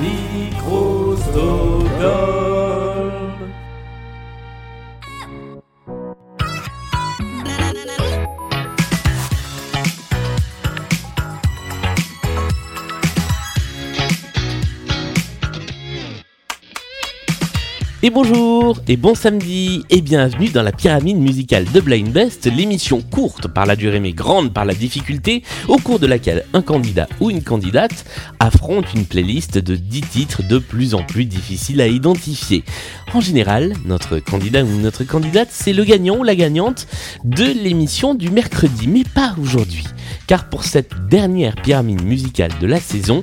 [0.00, 1.82] Microsoft.
[18.04, 23.00] Et bonjour et bon samedi et bienvenue dans la pyramide musicale de Blind Best, l'émission
[23.00, 27.06] courte par la durée mais grande par la difficulté, au cours de laquelle un candidat
[27.20, 28.04] ou une candidate
[28.40, 32.64] affronte une playlist de 10 titres de plus en plus difficiles à identifier.
[33.14, 36.88] En général, notre candidat ou notre candidate, c'est le gagnant ou la gagnante
[37.22, 39.84] de l'émission du mercredi, mais pas aujourd'hui,
[40.26, 43.22] car pour cette dernière pyramide musicale de la saison,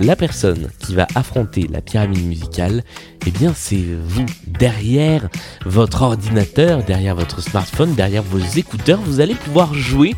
[0.00, 2.82] la personne qui va affronter la pyramide musicale,
[3.26, 4.26] eh bien c'est vous.
[4.46, 5.28] Derrière
[5.64, 10.14] votre ordinateur, derrière votre smartphone, derrière vos écouteurs, vous allez pouvoir jouer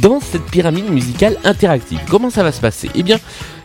[0.00, 2.00] dans cette pyramide musicale interactive.
[2.08, 2.90] Comment ça va se passer?
[2.94, 3.18] Eh bien,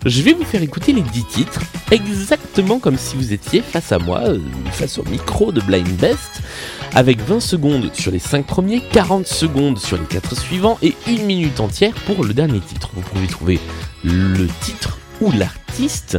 [0.05, 1.61] je vais vous faire écouter les 10 titres,
[1.91, 4.39] exactement comme si vous étiez face à moi, euh,
[4.71, 6.41] face au micro de Blind Best,
[6.93, 11.25] avec 20 secondes sur les 5 premiers, 40 secondes sur les 4 suivants et une
[11.25, 12.89] minute entière pour le dernier titre.
[12.93, 13.59] Vous pouvez trouver
[14.03, 16.17] le titre ou l'artiste.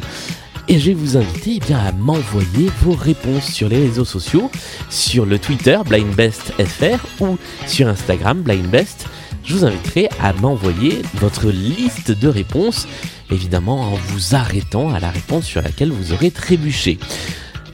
[0.69, 4.51] Et je vais vous inviter eh bien, à m'envoyer vos réponses sur les réseaux sociaux,
[4.91, 9.07] sur le Twitter BlindBestFR ou sur Instagram BlindBest.
[9.45, 12.87] Je vous inviterai à m'envoyer votre liste de réponses,
[13.31, 16.99] évidemment en vous arrêtant à la réponse sur laquelle vous aurez trébuché.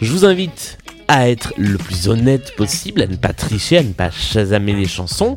[0.01, 3.93] Je vous invite à être le plus honnête possible, à ne pas tricher, à ne
[3.93, 5.37] pas chasamer les chansons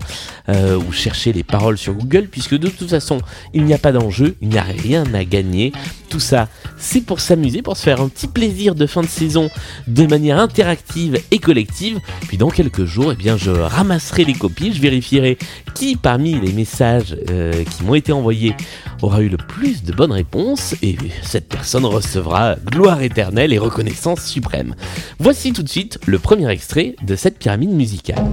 [0.50, 3.20] euh, ou chercher les paroles sur Google, puisque de toute façon,
[3.54, 5.72] il n'y a pas d'enjeu, il n'y a rien à gagner.
[6.10, 9.50] Tout ça, c'est pour s'amuser, pour se faire un petit plaisir de fin de saison
[9.88, 12.00] de manière interactive et collective.
[12.28, 15.38] Puis dans quelques jours, eh bien, je ramasserai les copies, je vérifierai
[15.74, 18.56] qui parmi les messages euh, qui m'ont été envoyés
[19.02, 24.26] aura eu le plus de bonnes réponses et cette personne recevra gloire éternelle et reconnaissance
[24.26, 24.76] suprême.
[25.20, 28.24] Voici tout de suite le premier extrait de cette pyramide musicale.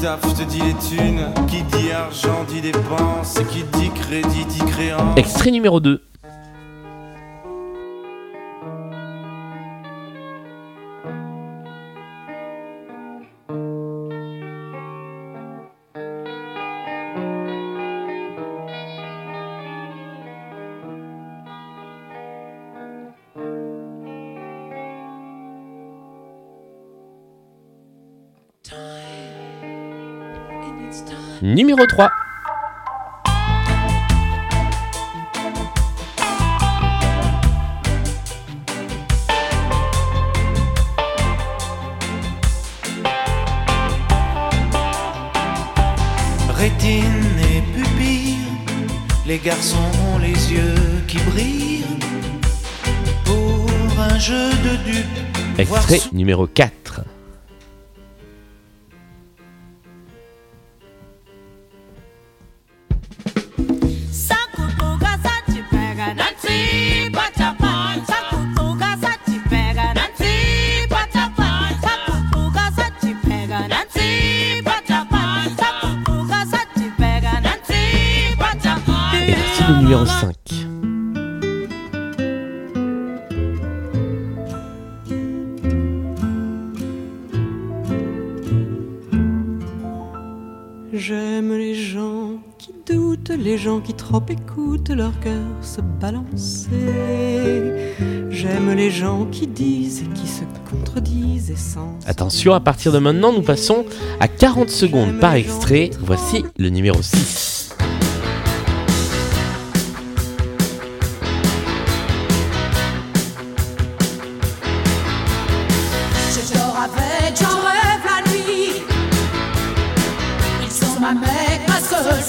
[0.00, 5.18] Taf te dit les thunes, qui dit argent dit dépenses, qui dit crédit dit créance.
[5.18, 6.00] Extrait numéro 2.
[31.42, 32.10] Numéro 3.
[46.50, 47.04] Rétine
[47.38, 48.36] et pupille,
[49.26, 49.76] les garçons
[50.12, 50.74] ont les yeux
[51.06, 51.84] qui brillent.
[53.24, 53.70] Pour
[54.00, 57.00] un jeu de dupes, Extrait numéro 4.
[79.68, 80.34] Le numéro 5.
[90.92, 96.70] J'aime les gens qui doutent, les gens qui trop écoutent leur cœur se balancer.
[98.30, 101.98] J'aime les gens qui disent et qui se contredisent et sans.
[102.06, 103.84] Attention, à partir de maintenant, nous passons
[104.18, 105.90] à 40 secondes par extrait.
[106.00, 107.57] Voici le numéro 6.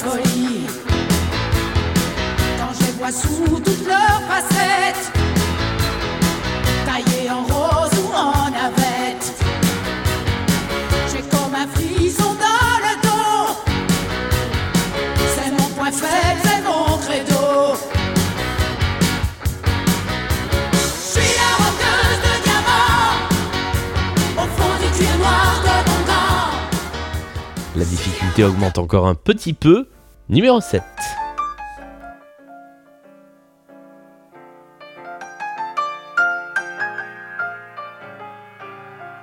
[0.02, 0.12] Quand
[2.74, 5.09] je les vois sous toutes leurs facettes,
[27.80, 29.88] La difficulté augmente encore un petit peu.
[30.28, 30.84] Numéro 7.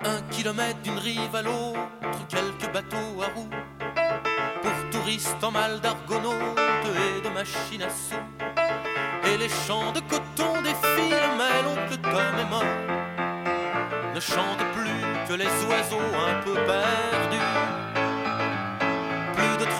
[0.04, 1.78] Un kilomètre d'une rive à l'autre,
[2.30, 3.50] quelques bateaux à roues.
[4.62, 8.14] Pour touristes en mal d'argonautes et de machines à sous.
[9.30, 14.14] Et les champs de coton défilent, mais l'oncle Tom est mort.
[14.14, 17.85] Ne chante plus que les oiseaux un peu perdus.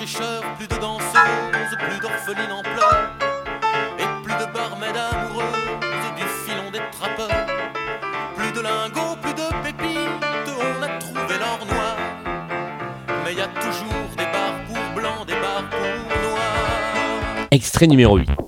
[0.07, 3.11] Plus de danseuses, plus d'orphelines en pleurs.
[3.99, 5.45] Et plus de barmaids amoureuses
[5.83, 7.47] et du filon des trappeurs.
[8.37, 11.97] Plus de lingots, plus de pépites, on a trouvé l'or noir.
[13.25, 17.49] Mais y a toujours des bars pour blancs, des bars pour noirs.
[17.51, 18.46] Extrait numéro 8.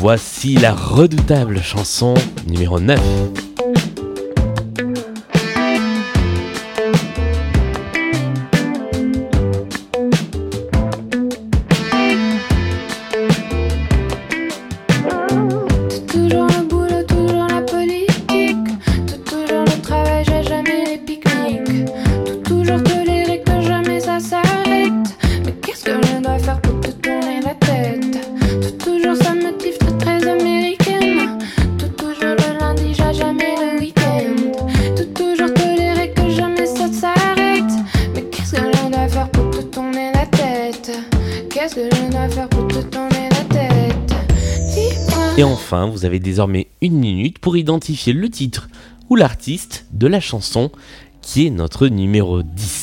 [0.00, 2.14] Voici la redoutable chanson
[2.46, 3.49] numéro 9.
[45.36, 48.68] Et enfin, vous avez désormais une minute pour identifier le titre
[49.08, 50.70] ou l'artiste de la chanson
[51.22, 52.79] qui est notre numéro 10.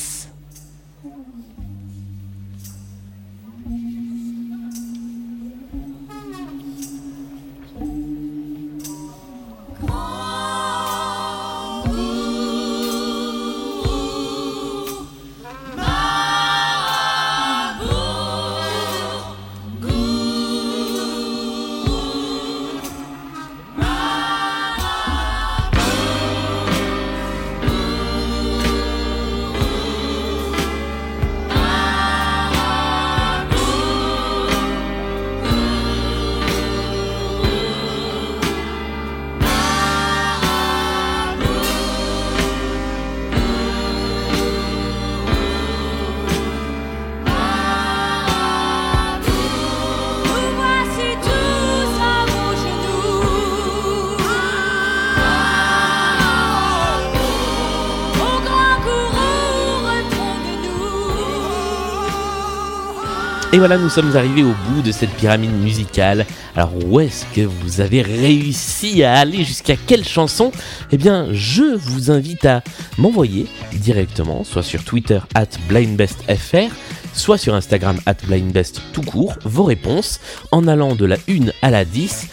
[63.50, 66.26] Et voilà, nous sommes arrivés au bout de cette pyramide musicale.
[66.54, 70.52] Alors où est-ce que vous avez réussi à aller Jusqu'à quelle chanson?
[70.92, 72.62] Eh bien, je vous invite à
[72.98, 76.70] m'envoyer directement, soit sur Twitter at blindbestfr,
[77.14, 80.20] soit sur Instagram at blindbest tout court, vos réponses
[80.52, 82.26] en allant de la 1 à la 10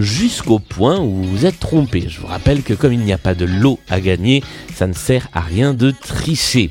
[0.00, 2.06] jusqu'au point où vous vous êtes trompé.
[2.08, 4.42] Je vous rappelle que comme il n'y a pas de lot à gagner,
[4.74, 6.70] ça ne sert à rien de tricher.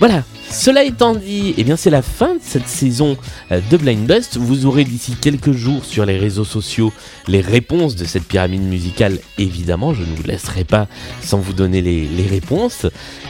[0.00, 3.16] Voilà, cela étant dit, eh bien c'est la fin de cette saison
[3.52, 4.38] euh, de Blind Best.
[4.38, 6.92] Vous aurez d'ici quelques jours sur les réseaux sociaux
[7.26, 9.18] les réponses de cette pyramide musicale.
[9.36, 10.88] Évidemment, je ne vous laisserai pas
[11.20, 12.86] sans vous donner les, réponses.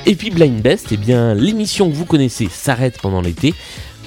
[0.07, 3.55] Et puis Blind Best, eh bien l'émission que vous connaissez s'arrête pendant l'été.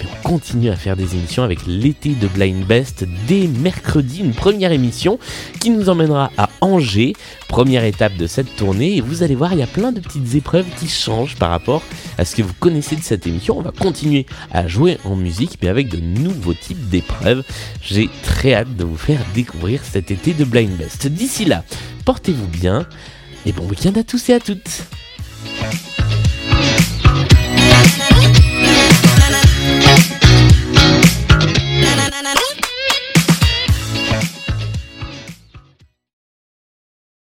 [0.05, 4.72] On continue à faire des émissions avec l'été de Blind Best dès mercredi, une première
[4.72, 5.20] émission
[5.60, 7.13] qui nous emmènera à Angers,
[7.48, 8.98] première étape de cette tournée.
[8.98, 11.84] Et vous allez voir, il y a plein de petites épreuves qui changent par rapport
[12.17, 13.58] à ce que vous connaissez de cette émission.
[13.58, 17.43] On va continuer à jouer en musique, mais avec de nouveaux types d'épreuves.
[17.81, 21.08] J'ai très hâte de vous faire découvrir cet été de Blind Best.
[21.08, 21.63] D'ici là,
[22.05, 22.88] portez-vous bien
[23.46, 24.84] et bon week-end à tous et à toutes.